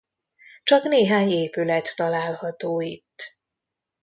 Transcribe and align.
Csak 0.63 0.83
néhány 0.83 1.29
épület 1.29 1.95
található 1.95 2.79
itt. 2.81 3.37